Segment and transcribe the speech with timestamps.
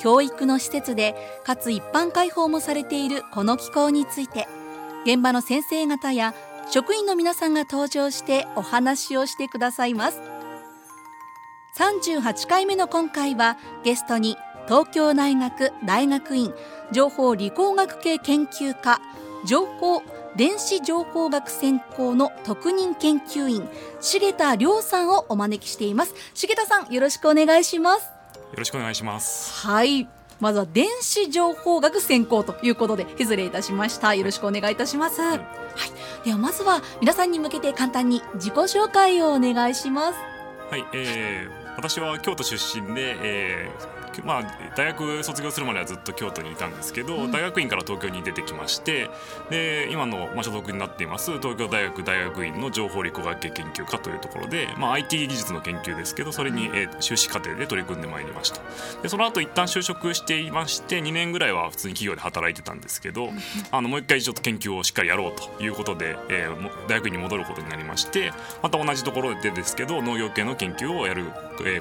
[0.00, 1.14] 教育の施設で
[1.44, 4.46] かつ一般開放もされているこの機構について
[5.04, 6.34] 現場の先生方や
[6.70, 10.20] 職員の皆さんが登場してお話をしてくださいます。
[11.78, 14.36] 38回目の今回はゲストに
[14.66, 16.54] 東京大学大学院
[16.90, 19.00] 情報理工学系研究科
[19.44, 20.02] 情報
[20.36, 23.68] 電子情報学専攻の特任研究員
[24.00, 26.14] 重田亮さんをお招きしています。
[26.34, 28.15] 重田さんよろしくお願いします。
[28.52, 29.66] よろしくお願いします。
[29.66, 30.08] はい。
[30.40, 34.14] まずは電子情報学専攻ということで失礼いたしました。
[34.14, 35.40] よろしくお願いいたします、はい、
[36.24, 40.18] ではまずは皆さんに向けて簡単に自己紹介をお願いします。
[40.70, 44.42] はい、えー、私は京都出身で、えー、まあ、
[44.76, 49.10] 大学卒業するまではずっと京都にいたんですけど、うん、大学院から東京に出てきまして
[49.50, 58.60] で今の、まあ、所属になっています東京大学大学院の情報理工学系研究科というところで、まあ、IT 技術の研究ですけどそれに、えー、修士課程で取り組んでまいりました。
[59.02, 63.30] でその後一旦就職していまして2年ぐらいは普通に企業で働いてたんですけど、
[63.70, 71.26] あのもう一回ちょっと研究をしっかりやろうということで、えー、大学院に戻ることになりましてまた同じところでですけど農業系の研究をやる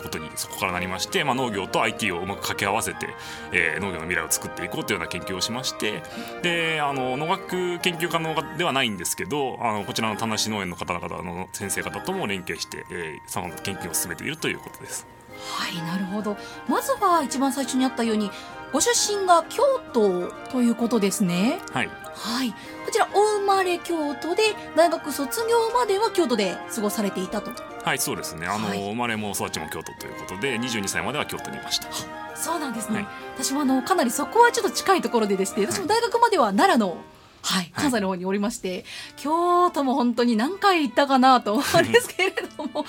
[0.01, 3.07] ことにそこからなりまして、まあ、農業と IT をうまく掛け合わせて、
[3.51, 6.03] えー、農業の未来を作っていこうというような研究をしまして
[6.41, 15.07] であの農学研究家のではないんですけどあのこちらの田無農園の方々の先生方とも連携して、えー、さまざまな研究を進めているということです。
[15.37, 16.37] はいなるほど
[16.67, 18.31] まずは一番最初にあったように
[18.75, 19.63] ご出身が京
[19.93, 21.61] 都ということですね。
[21.71, 21.89] はい。
[22.13, 22.51] はい。
[22.51, 24.43] こちらお生まれ京都で
[24.75, 27.51] 大学卒業までは京都で過ごされていたと。
[27.85, 31.87] はいそうですねあの、はい、生まれも育ちも京都ということで22歳までは京都にいました
[32.35, 36.97] そうなんですね、はい、私もあのかなりそこはちょっと近いところででして私も大学までは奈良の
[37.43, 38.83] はい、関西の方におりまして、はい、
[39.17, 42.81] 京都も本当に何回行ったかなと思うんですけれどもちょ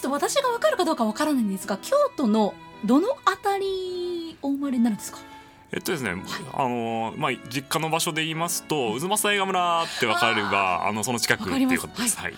[0.00, 2.52] っと私が分かるかどうか分からないんですが京都の
[2.84, 4.11] どの辺り
[4.42, 5.18] お生まれになるんですか？
[5.72, 6.20] えっとですね、はい、
[6.52, 12.18] あのまあ実家の場所で言いますと渦政映画村って分かればあのその近くっていうことです。
[12.18, 12.34] はい、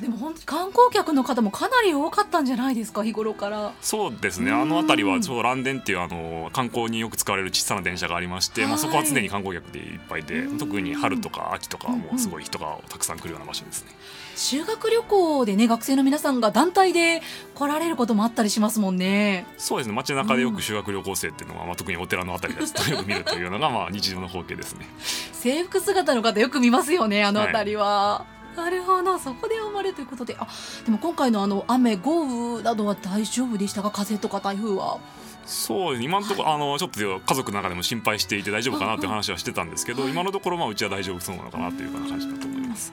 [0.00, 3.72] でも本当観光客の方もかなり多かったんじゃないですか日頃から。
[3.80, 4.50] そうですね。
[4.50, 13.90] あの辺りはちょうど蘭電っていうあの観光によく使われる小さな電車がありまして、はい、まあ、そこは常に観光客でいっぱいで特に春とか秋とかはもうすごい人がたくさん来るような場所ですね。
[14.34, 17.22] 修学旅行でね学生の皆さんが団体で
[17.54, 19.46] 来られることもあったりしますもんね。
[19.58, 19.94] そうですね。
[19.94, 24.86] 街中でよく修学旅行生っていうのは、まあ、特にお寺のあたりですとよく見るというのがまあ日常の光景ですね。
[25.32, 30.36] 制服姿の方よく見ますよねあの辺りは、はいなるほどそこで生まれるということで。
[30.38, 30.46] あ
[30.84, 33.90] でも今回のあの雨豪雨などは大丈夫でしたか？
[33.90, 34.98] 風とか台風は。
[35.44, 42.92] そう今のところ、はい、あのちょっと家族の中でも心配していて大丈夫かなという話はしてたんですけど、うんうん、今のところまあうちは大丈夫そうなのかなというような感じだと思います。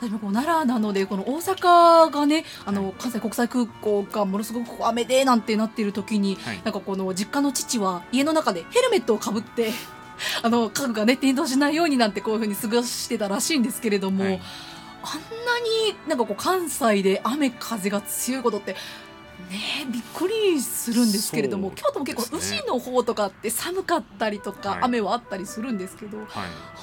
[0.00, 9.70] でもこう奈良なのでこの大阪がねあの関西国際空港がものすごく雨でなんてなっている時に、はい、なんかこの実家の父は家の中でヘルメットをかぶって
[10.42, 14.24] あの家具がね転倒しないようになんてこういうふうに過ごしてたらしいんですけれども。
[14.24, 14.40] はい
[15.04, 18.74] あんなになんかこう関西で雨風が強いことって
[19.50, 26.26] ねびっくりするんですけれども、京都も結構宇治の方とかって寒かったりとか、雨はあったりするんですけど、はい、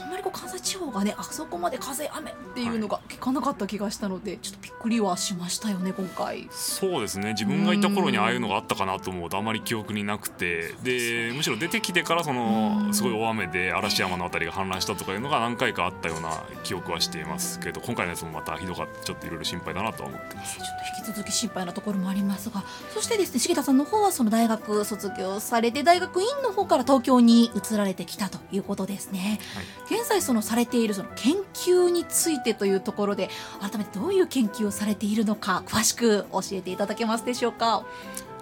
[0.04, 6.48] あんまりこう関西地方がねあそこまで風雨っていうのが聞かなかった気がしたので、ちょっとびっくりはしましたよね今回。
[6.52, 7.30] そうですね。
[7.34, 10.74] 自分がいた頃にああいうのがあったかなと思うとあまり記憶になくて。
[10.84, 20.58] でむしろ出てきてからそのすごい大雨で嵐山の辺りが氾濫したとかいうのが何回かあったような記憶はしていますけど今回のやつもまたひどかったちょっといろいろ心配だなとは思ってます。
[20.58, 20.74] ちょっと
[21.10, 33.30] 引き続き心配なところもありますがそしてですね重田さんの方はその大学卒業されて大学院の方から東京に移られてきたということですね、はい、現在そのされているその研究についてというところで
[33.60, 37.86] 改めてどういう研究をされているのか詳しく教えていただけますでしょうか？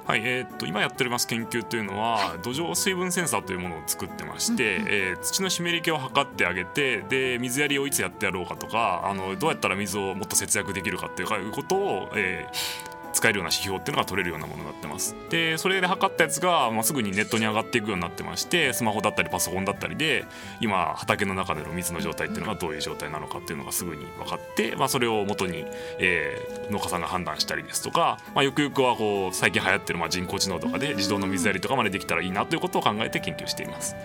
[0.05, 12.88] はいえー、っと今やっております研究というのは、土壌水分センサーというものを作ってまして、うん、えー、土の湿り気を測ってあげてで水やりをいつやってやろうかとかあのどうやったら水をもっと節約できるかっていうことを、えー、
[13.19, 20.25] 使えるような指標っていうのが取れるようなものになってますでそれで測ったやつが、まあ、すぐにネットに上がっていくようになってましてスマホだったりパソコンだったりで
[20.61, 25.65] 今畑の中での水の状態っていうのがどういう状態なのかっていうのがすぐに分かって、まあ、それをもとに、
[25.99, 33.95] えー、農家さんが判断したりですとか、まあ、ゆくゆくはこう最近流行ってるまあ人工知能とかで自動の水やりとかまでできたらいいなということを考えて研究しています。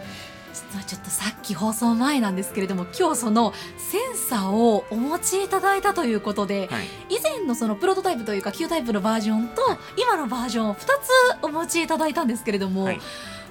[0.54, 6.86] 実はちょっとさっき放送前なんですけれども今日そのセンサーをお持ちいただいたということで、はい。
[7.10, 9.62] 以前のそのプロトタイプというか旧タイプのバージョンと
[9.96, 10.88] 今のバージョンを2つ
[11.42, 13.00] お持ちいただいたんですけれども、はい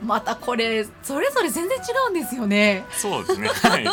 [0.02, 2.86] またこれそれぞれ全然違うんですよね。
[2.92, 3.50] そうですね。
[3.64, 3.88] はい。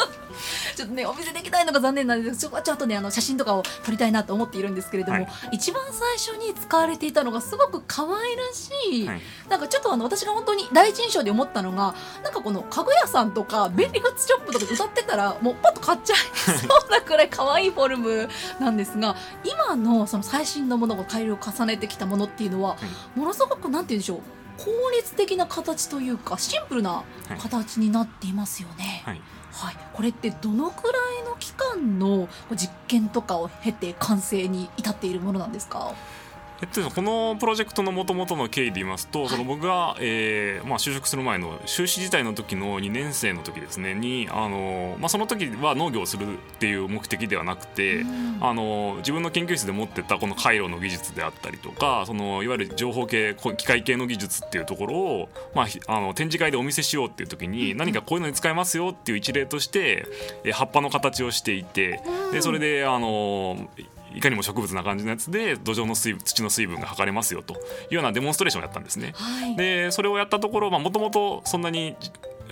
[0.74, 5.28] ちょっとねお見せできないのが残念なんですけどそこはちょっとねあの写真とかを撮りたいなと思っているんですけれども、はい。
[5.52, 9.20] 一番最初に使われていたのがすごく可愛らしい、はい。
[9.48, 22.76] なんかちょっとあの私が本当に第一印象で思ったのがなんかこの家具屋さんとか便利グッズショップとかで歌ってたらもうパッと買っちゃいそうなくらい可愛いフォルムなんですが今のその最新のものを改良を重ねてきたものっていうのは、
[23.14, 24.20] ものすごくなんて言うんでしょう
[24.64, 27.02] 効率的な形というかシンプルな
[27.40, 29.02] 形になっていますよね。
[29.06, 29.20] はい
[29.52, 35.92] はい、これってどのくらいの期間の実験とかを経て完成に至っているものなんですか？
[36.62, 48.30] えっと、このプロジェクトのもともとの経緯で言いますと、その僕が、えーまあ、就職する前の修士時代の時の2年生の時ですねにあの、まあ、その時は農業をするっていう目的ではなくて、うん。
[48.40, 60.06] あの自分の研究室で持ってたこの回路の技術であったりとかそのいわゆる情報系こ機械系の技術っていうところを、まあ、ひあの展示会でお見せしようっていう時に何かこういうのに使えますよっていう一例として、
[60.44, 62.02] えー葉っぱの形をしていて
[62.32, 63.70] でそれであの
[64.14, 67.56] いかにも植物な感じのやつで土壌の水分土の水分が測れますよとい
[67.92, 69.12] うようなデモンストレーションをやったんですね。
[69.14, 69.56] はい。
[69.56, 71.96] でそれをやったところもともとそんなに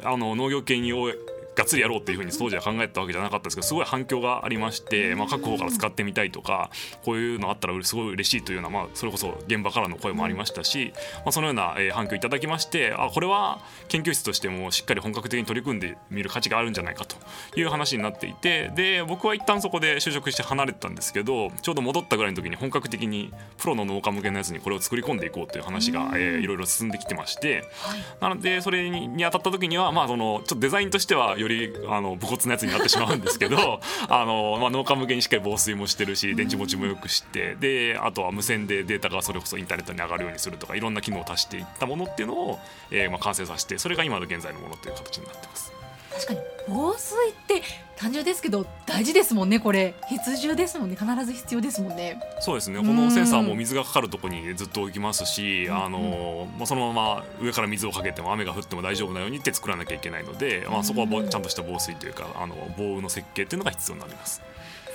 [0.03, 1.13] あの農業系にを
[1.59, 6.71] がっつりやろうっていうふうに当時は考えてたわけじゃなかったんですけどすごい反響がありまして、まあ、各方から使ってみたいとか
[7.05, 17.17] こういうのあったらすごい嬉しいというような、まあ、それこそ現場からの声もありましたし、まあ、そのようなえー反響いただきましてあこれは研究室としてもしっかり本格的に取り組んでみる価値があるんじゃないかと
[17.59, 27.65] いう話になっていてで僕は一旦そこで就職して離れてたんですけどちょうど戻ったぐらいの時に本格的にプロの農家向けのやつにこれを作り込んでいこうという話が、えーいろいろ進んできてまして。
[27.83, 28.01] はい。
[28.21, 31.48] なのでそれにに当たった時にはまあそのちょっとデザインとしてはより
[31.89, 42.61] あの武骨なやつになってしまうんですけど あの、まあ、農家向けにしっかり防水もしてるし電池持ちもよくしてであとは無線でデータがそれこそインターネットに上がるようにするとかいろんな機能を足していったものっていうのを、
[42.91, 45.78] えーまあ、完成させてそれが今の現在のものという形になってます。
[46.13, 47.63] 確かに防水って
[47.97, 49.95] 単純ですけど大事ですもんねこれ。
[50.09, 52.21] 必需ですもんね必ず必要ですもんね。
[52.41, 52.79] そうですね。
[52.79, 64.43] うんこのセンサーも水がかかるところにずっと置きますし、うんあのまあ、そのまま上から水をかけても雨が降っても大丈夫なようにって作らなきゃいけないので、まあ、そこはちゃんとした防水というかあの防雨の設計っていうのが必要になります。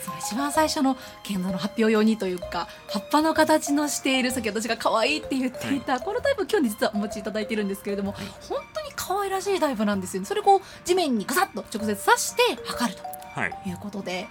[0.04, 8.12] そう一番最初の剣道の発表用にというか葉っぱの形のしている先ほど私が可愛いって言っていた、このタイプ今日実はお持ちいただいてるんですけれども、
[8.50, 10.28] 本当に可愛らしいタイプなんですよね。
[10.28, 13.04] それをこう地面にガサッと直接刺して測ると
[13.40, 13.70] はい。
[13.70, 14.28] いうことで、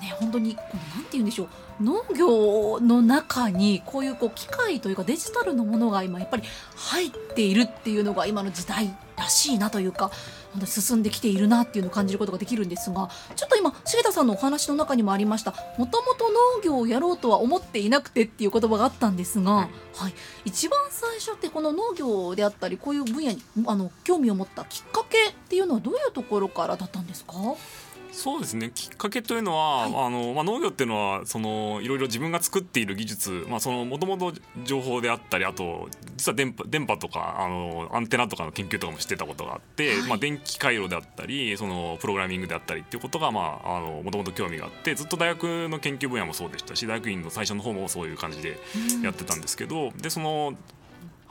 [0.00, 1.48] ね、本当にこうなんて言うんでしょう。
[1.82, 6.42] 農業の中にこういうこう機械というかデジタルのものが今やっぱり
[6.76, 10.10] 入っているっていうのが今の時代らしいなというか
[10.66, 19.70] 進んできているなっていうのを感じることができるんですがちょっと今重田さんのお話の中にもありましたもともと農業をやろうとは思っていなくてっていう言葉があったんですが、はい。
[19.94, 20.14] はい、
[20.44, 27.34] 一番最初ってこの農業であったりこういう分野にあの興味を持ったきっかけっていうのはどういうところからだったんですか？
[28.12, 28.70] そうですね。
[28.74, 30.06] きっかけというのは、はい。
[30.06, 33.46] あのまあ、農業っていうのはそのいろいろ自分が作っている技術。
[33.48, 34.32] まあそのもともと
[34.64, 40.08] 情報であったりあと実は電波電波とかあのアンテナとかの研究とかもしてたことがあって、はい。
[40.08, 48.58] まあ、電気回路であったりそのプログラミングであったりっていうことがまああのもともと興味があってずっと大学の研究分野もそうでしたし大学院の最初の方もそういう感じで
[49.02, 50.54] やってたんですけど、でその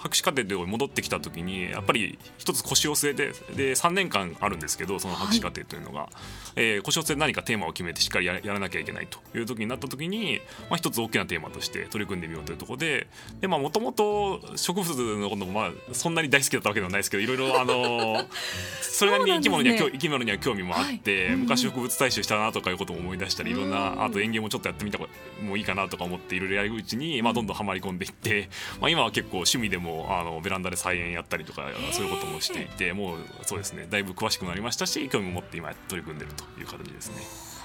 [0.01, 6.09] 博士課程で戻ってきた時にやっぱり一つ腰を据えてで3年間あるんですけどその博士課程というのが、
[6.55, 13.07] えー腰を据えて何かテーマを決めてしっかりややらなきゃいけないという時になった時に、まあ、一つ大きなテーマとして取り組んでみようというところで
[13.47, 18.25] もともと植物のこともまあそんなに大好きだったわけではないですけどいろいろあの
[19.01, 19.89] それなりに生き物には、ね。
[19.93, 21.33] 生き物には興味もあって、はい。
[21.33, 24.99] うん昔植物採集したなとかいうことも思い出したりいろんうんなあと園芸もちょっとやってみた
[25.41, 37.15] もいいかなとか思っていろいろやるうちに、まあ、どんどんはまり込んでいって、まあ、今は結構趣味でもあのベランダで菜園やったりとかそういうこともしていてもうそうですねだいぶ詳しくなりましたし興味を持って今取り組んでるという形ですね。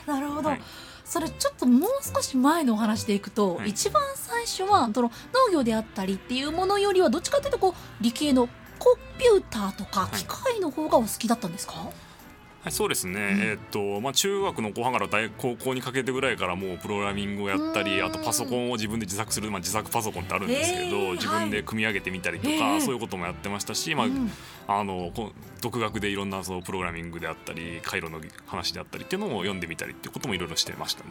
[0.06, 0.60] なるほど、はい。
[1.04, 3.70] それちょっともう少し前のお話でいくと、はい。
[3.70, 5.10] 一番最初はその
[5.48, 11.90] 農業であったりっていうものよりはどっちかというとこう理系のコンピューターとかい機械の方がお好きだったんですか、は
[12.68, 13.18] い、そうですね、うん。
[13.40, 18.06] えーっとまあ、中学の後半から大高校にかけてぐらいからもうプログラミングをやったりうん。
[18.06, 21.12] あとパソコンを自分で自作する、まあ、自作パソコンってあるんですけど、へー。
[21.12, 22.82] 自分で組み上げてみたりとか、はい。
[22.82, 24.30] そういうこともやってましたし、まあうん。
[24.68, 25.12] あの
[25.60, 31.10] 独学でいろんなそうプログラミングであったり回路の話であったりっていうのを読んでみたりっていうこともいろいろしてましたね。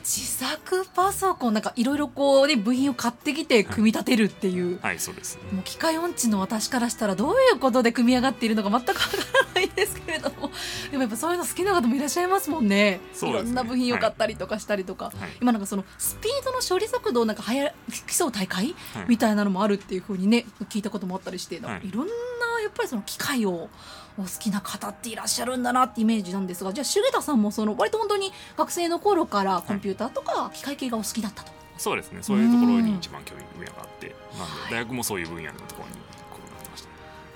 [0.00, 4.98] 自作パソコンなんかいろいろこうね部品を買ってきて組み立てるっていう、はい。
[4.98, 9.00] そうですもう機械音痴の私からしたらどういうことで組み上がっているのか全くわか
[9.54, 9.94] らないです
[10.90, 13.00] でもやっぱそういうの好きな方もいらっしゃいますもんね。
[13.20, 15.14] いろんな部品を買ったりとかしたりとか、はい。
[15.40, 17.72] 今なんかそのスピードの処理速度をなんかはや
[18.06, 19.06] 競う大会、はい。
[19.08, 21.88] みたいなのもあるっていうふうにね聞いたこともあったりして、はい。
[21.88, 22.12] い、ろんな
[22.64, 23.68] やっぱりその機械を
[24.18, 31.52] お好きな方っていらっしゃるんだなってイメージなんですがじゃあ重田さんもその割と本当に学生の頃からコンピューターとか機械系がお好きだったと。
[31.76, 32.22] そうですね。
[32.22, 34.14] そういうところに一番興味分野があって。
[34.38, 35.94] なんで大学もそういう分野のところに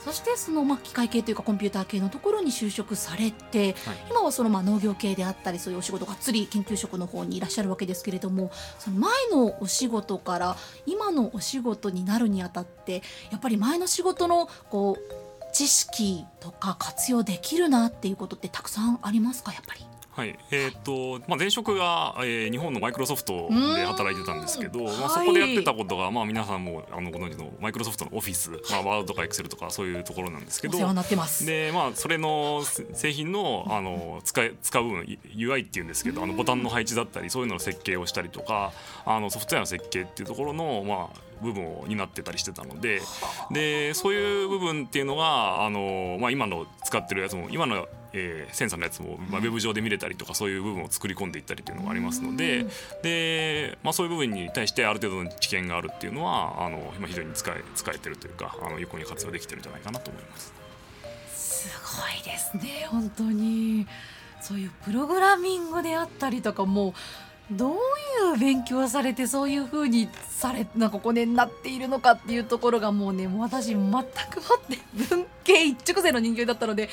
[0.04, 19.87] そしてそのまあ機械系というかコンピューター系のところに就職されて、はい今はそのまあ農業系であったりそういうお仕事がっつり研究職の方にいらっしゃるわけですけれどもその前のお仕事から今のお仕事になるにあたってやっぱり前の仕事のこう知識とか活用できるなっていうことってたくさんありますかやっぱり？
[20.18, 20.36] はい。
[20.50, 24.86] えーっとまあ、前職が、えー日本のマイクロソフトで働いてたんですけど、うん。
[24.86, 30.76] まあ、はいそこでやってたことが、まあ、皆さんもあのご存知のマイクロソフトのオフィス、まあ、ワードとかエクセルとかそういうところなんですけど。
[31.46, 38.72] でまあそれのせ製品のあの使い使う部分 UI っていうんですけどあのボタンの配置だったりそういうのの設計をしたりとか
[39.04, 43.00] あのソフトウェアの設計っていうところのまあ部分を担ってたりしてたので
[43.50, 52.66] でそういう部分っていうのがあの、まあ、今の使ってるやつも今の、えーセンサーのやつも、まあ、ウェブ上で見れたりとかそういう部分を作り込んでいったりっていうのがありますので
[53.02, 60.52] で、まあ、そういう部分に対してある程度の知見があるっていうのはあの今非常に使え使えてるというかあの有効に活用できてるんじゃないかなと思います。
[61.34, 61.68] す
[62.00, 63.86] ごいですね本当に。
[64.40, 66.94] そういうプログラミングであったりとかも
[67.50, 67.76] どうい
[68.34, 74.02] う勉強をされてそういうふうにされなんかこねになっているのかっていうところがもうねもう私全くもっ
[74.68, 76.90] て文系一直線の人間だったので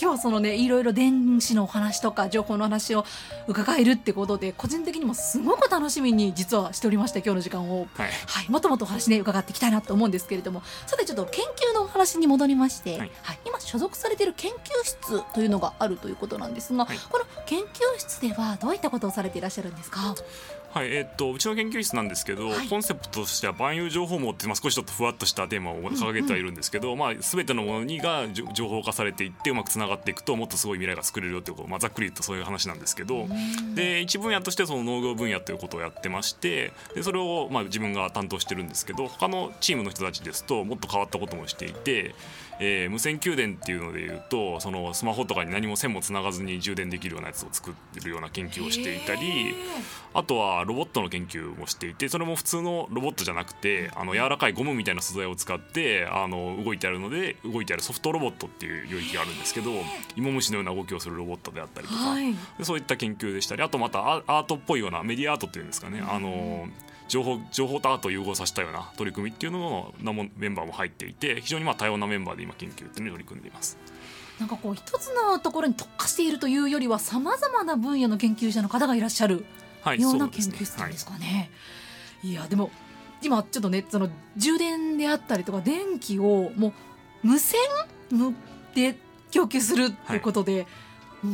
[0.00, 3.04] 今日そのねいろいろ電子のお話とか情報の話を
[3.48, 7.88] 伺えるってことで個人的にもすごく楽しみに実はしておりまして今日の時間を。
[7.96, 8.10] はい。
[8.26, 10.62] はい、もっともっとお話ね伺っていきたいなと思うんですけれども。
[10.86, 13.10] さてちょっと研究のお話に戻りまして、ははいい。
[13.44, 16.98] 今所属されている研究室というのがあるということなんですが、はい。
[17.10, 17.64] この研究
[17.98, 19.95] 室ではどういったことをされていらっしゃるんですか？
[20.76, 22.68] はいえーっとうちの研究室なんですけど、はい。
[22.68, 33.26] コンセプトとしては万有情報網って、まあ、少しちょっとふわっとしたテーマを掲げてはいるんですけど、まあ、全てのものにが情報化されていってうまくつながっていくともっとすごい未来が作れるよっていうこと、まあ、ざっくり言うとそういう話なんですけど。
[33.74, 42.14] で一分野としてその農業分野ということをやってましてでそれをまあ自分が担当してるんですけど他のチームの人たちですともっと変わったこともしていて、
[42.58, 49.54] えー無線給電っていうのでいうとそのスマホとかに何も線もつながずに充電できるようなやつを作ってるような研究をしていたり。
[50.16, 59.72] あとはロボットの研究もしていてそれも普通のロボットじゃなくてあの柔らかいゴムみたいな素材を使ってあの動いてあるので動いてあるソフトロボットっていう領域があるんですけど
[60.16, 66.66] 芋虫のような動きをするロボットであったりとか、はいでそういった研究でしたりあとまたアアートっぽいようなメディアアートっていうんですかねあの
[67.16, 73.78] 情報情報とアートを融合させたような取り組みっていうののもメンバーも入っていて非常にまあ多様なメンバーで今研究っていうのに取り組んでいます。
[74.38, 79.46] なんかこう一つのところに特化しているというよりはさまざまな分野の研究者の方がいらっしゃる
[79.80, 81.48] はい、ような研究室ですかね。
[82.22, 82.70] い、やでも
[83.22, 86.72] 今ちょっとねその充電であったりとか電気をもう
[87.22, 87.60] 無線
[88.10, 88.34] 無
[88.74, 88.96] で
[89.30, 90.66] 供給するっていうことで、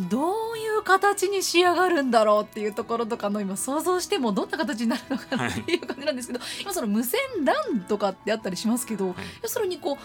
[0.09, 9.17] どういう形に仕上がるんだろうっていうところとかの今想像してもどんな形になるのかなっていう感じなんですけど、今その無線 LAN とかってあったりしますけど、はい。
[9.43, 9.97] 要するにこう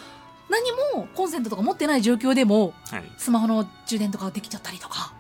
[0.52, 3.04] 何もコンセントとか持ってない状況でもはい。
[3.18, 5.14] スマホの充電とかできちゃったりとか。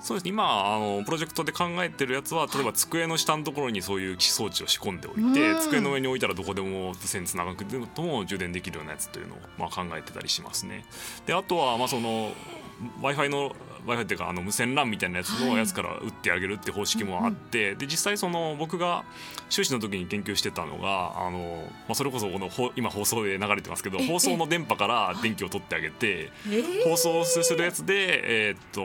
[0.00, 0.30] そうですね。
[0.30, 5.60] 今あのプロジェクトで考えてるやつは例えば机の下のところにそういう装置を仕込んでおいてうん。
[5.60, 10.84] 机の上に置いたらどこでも線つながくても充電できるようなやつというのをまあ考えてたりしますね。
[11.26, 12.32] であとはまあその
[13.02, 13.54] w i f i の
[13.86, 19.04] w i f i っていうかあの無線 LAN みたいなやつのやつから打ってあげるって方式もあって、で実際その僕が
[19.48, 26.30] 修士の時に研究してたのがあの、まあ、それこそこのほ今放送で流れてますけどええ放送の電波から電気を取ってあげて。
[26.46, 28.82] えー放送するやつで、えーっと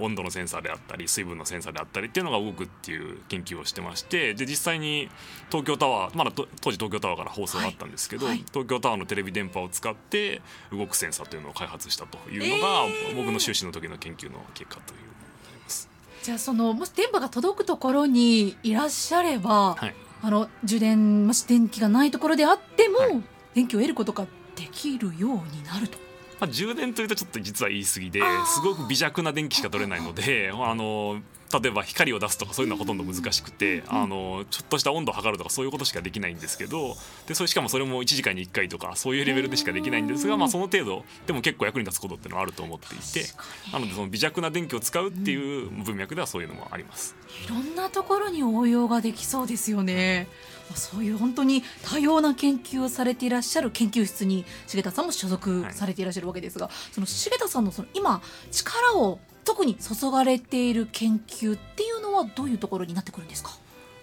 [0.00, 5.08] 温度のセンサーであったり水分のセンサーであったりっていうのが動くっていう研究をしてましてで実際に
[5.50, 10.40] 東京タワーまだと当時東京タワーから放送があったんですけど、東京タワーのテレビ電波を使って
[10.72, 15.88] 動くセンサーというのを開発したというのが、えー僕の修士の時の研究の結果というのになります。
[16.22, 23.22] じゃあそのもし電波が届くところにいらっしゃれば、はいあの充電もし電気がないところであっても、はい
[23.54, 25.98] 電気を得ることができるようになると。
[26.40, 31.20] まあ、充電というとちょっと実は言い過ぎですごく微弱な電気しか取れないので あの
[31.52, 43.28] 例えば光を出すとかそういうのはほとんど難しくてあのちょっとした温度を測るとかそういうことしかできないんですけどでそれしかもそれも1時間に1回とかそういうレベルでしかできないんですが、まあ、その程度でも結構役に立つことっていうのはあると思っていて
[43.72, 47.14] なのでその微弱な電気を使うっていう文脈ではそういうのもあります。
[47.40, 50.28] にいろんなところに応用ができそうですよね。
[50.68, 63.50] まあそういう本当に多様な研究をされていらっしゃる研究室に重田さんも所属されていらっしゃるわけですが、その重田さんのその今力を特に注がれている研究っていうのはどういうところになってくるんですか？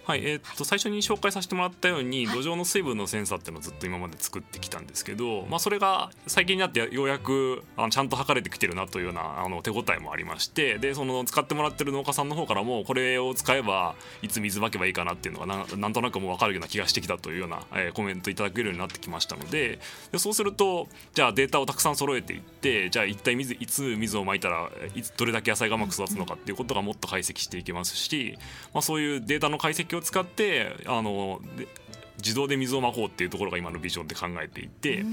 [0.10, 19.78] はいえー、っと最初に紹介させてもらったように、土壌の水分のセンサーっていうのをずっと今まで作ってきたんですけど、まあ、それが最近になってようやくあのちゃんと測れてきてるなというようなあの手応えもありましてでその使ってもらってる農家さんの方からもこれを使えばいつ水まけばいいかなっていうのがななんとなくもう分かるような気がしてきたというような、えー、コメントいただけるようになってきましたので
[20.12, 28.40] でそうするとじゃあデータをたくさん揃えていってじゃあ一体水いつ水をまいたらいつどれだけ野菜がうまく育つのかっていうことがもっと解析していけますし、
[28.74, 31.42] まあ、そういうデータの解析を使ってあの
[32.18, 35.06] 自動で水をまこうっていうところが今のビジョンで考えていて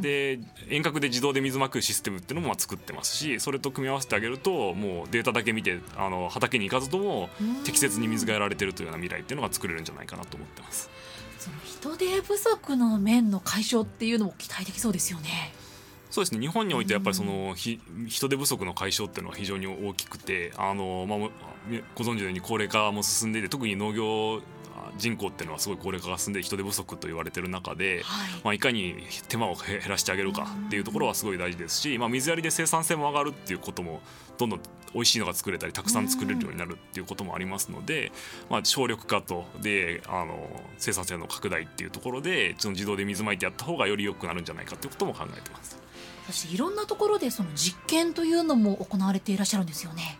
[0.00, 7.28] で遠隔で自動で水まくシステムっていうのもまあ作ってますしそれと組み合わせてあげるともうデータだけ見てあの畑に行かずとも
[7.64, 10.88] 適切に水がやられてるというような未来っていうのが作れるんじゃないかなと思ってます。
[11.38, 15.52] その人手不足の面の解消っていうのも期待できそうですよね。
[16.16, 16.40] そうですね。
[16.40, 21.18] 日本においてやっぱりその、人手不足の解消っていうのは非常に大きくてあの、まあ、
[21.94, 24.40] ご存知のように高齢化も進んでいて特に農業
[24.96, 28.30] 人口っていうのはすごい高齢化が進んで人手不足と言われてる中で、はい。
[28.44, 28.94] まあ、いかに
[29.28, 34.00] 手間を減らしてあげるかっていうところはすごい大事ですし、まあ、水やりで生産性も上がるっていうことも
[34.38, 34.60] どんどん
[34.94, 38.10] 美味しいのが作れたりたくさん作れるようになるっていうこともありますので、
[38.48, 45.85] まあ、省力化とであの生産性の拡大っていうところでその自動で水まいてやった方がより良くなるんじゃないかということも考えてます。
[46.26, 50.18] そしていろんなところでその実験というのも行われていらっしゃるんですよね。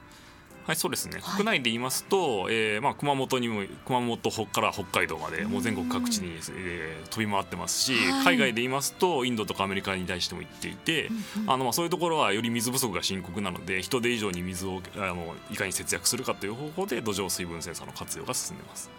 [0.67, 18.91] はいそうですね、はい、国内で言いますと、えーまあ、熊本にも熊本から北海道までもう全国各地に、えー、飛び回ってますし、はい、海外で言いますとインドとかアメリカに対しても行っていて、うんうん、あのまあ、そういうところはより水不足が深刻なので人手以上に水をあのいかに節約するかという方法で土壌水分センサーの活用が進んでます。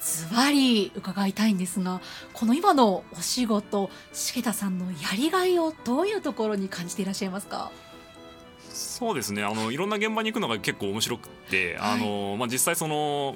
[0.00, 2.00] ズバリ伺いたいんですが
[2.32, 7.70] この今のお仕事重田さんのやりがいをどういうところに感じていらっしゃいますか？
[8.70, 9.42] そうですね。
[9.42, 13.34] あのいろんな現場に行くのが結構面白くて、はい、あのまあ、実際その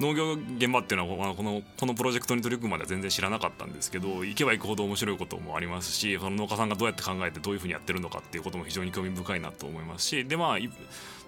[0.00, 10.58] 農業現場っていうのはこのこのプロジェクトに取り組むまでは全然知らなかったんですけど行けば行くほど面白いこともありますしその農家さんがどうやって考えてどういうふうにやってるのかっていうことも非常に興味深いなと思いますしでまあ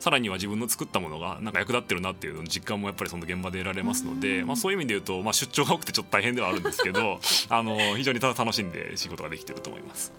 [0.01, 10.13] さらには自分の作ったものがなんか役立ってるなっていう実感もやっぱりその現場で得られますので、まあ、そういう意味で言うと、まあ、出張が多くてちょっと大変ではあるんですけどあの非常に楽しんで仕事ができてると思います。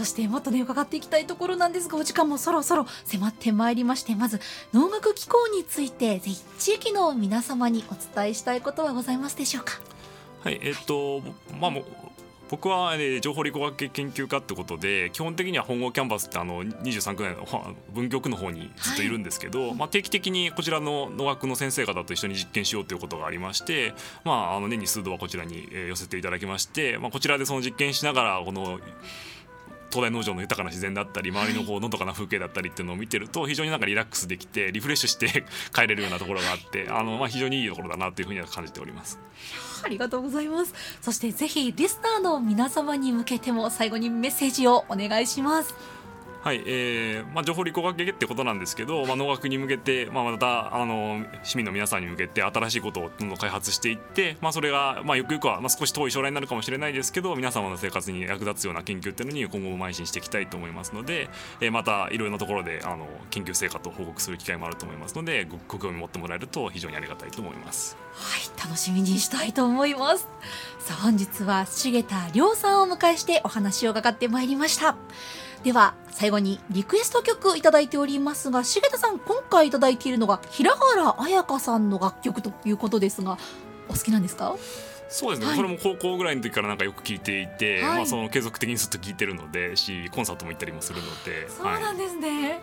[0.00, 4.40] そしてもっとね伺っていきたいところなんですがお時間もそろそろ迫ってまいりましてまず
[4.72, 9.78] 農学機構についてぜひ地域の皆様にお伝えしたいことはございますでしょうか？
[10.42, 11.20] はいえっ、と
[11.60, 11.72] まあ
[12.50, 23.92] 僕は、ね、情報理工学系研究科ってことで基本的には本郷キャンバスってあの23区内の文京区の方にずっといるんですけど、はい、まあ、定期的にこちらの農学の先生方と一緒に実験しようということがありまして、
[24.24, 28.80] まあ、あの年に数度はこちらに寄せていただきまして、まあ、こちらでその実験しながらこの
[29.90, 39.18] 東大農場の豊かな自然だったり周りのこうのどかな風景だったりっていうのを見てると非常になんかリラックスできてリフレッシュして 帰れるようなところがあってあの、まあ、非常にいいところだなというふうには感じております。
[39.82, 45.74] ありがとうございますそしてぜひリスナーの皆様に向けても最後にメッセージをお願いします。
[46.42, 61.28] はい、えーまあ、情報理工学系ってことなんですけど、まあ、農学に向けて、まあ、またあの市民の皆さんに向けて新しいことをどんどん開発していって、まあ、それが、まあ、ゆくゆくは、まあ、少し遠い将来になるかもしれないですけど皆様の生活に役立つような研究っていうのに今後も邁進していきたいと思いますので、
[61.60, 67.98] えー、またいろいろなところであの研究成果と報告する機会もあると思いますのでごご興味持ってもらえると非常にありがたいと思います。
[68.14, 70.28] はい楽しみにしたいと思います
[70.78, 74.96] さあ本日は重田亮さんをお迎えしてお話を伺ってまいりました
[75.62, 83.36] では最後にリクエスト曲いただいておりますが重田さん今回いただいているのが平原綾香さんの楽曲ということですが
[83.88, 84.56] お好きなんですか？
[85.08, 92.60] そうですね、はい、それも高校ぐらいの時からなんかよく聞いていて、はい、まあ、その継続的にずっと聞いてるのでしコンサートも行ったりもするのでそうなんですね、はい、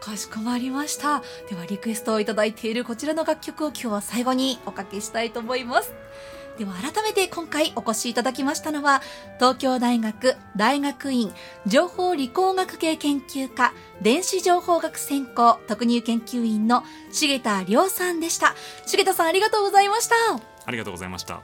[0.00, 1.22] かしこまりました。
[1.48, 5.92] ではリクエストをいただいているこちらの楽曲を今日は最後におかけしたいと思います
[6.60, 9.00] では改めて今回お越しいただきましたのは
[9.36, 11.32] 東京大学大学院
[11.66, 16.84] 情報理工学系研究科電子情報学専攻特入研究員の
[17.18, 18.54] 重田亮さんでした。
[18.86, 20.14] 重田さんありがとうございました。
[20.66, 21.40] ありがとうございました。